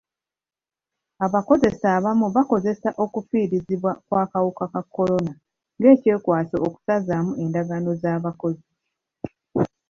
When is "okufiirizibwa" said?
3.03-3.91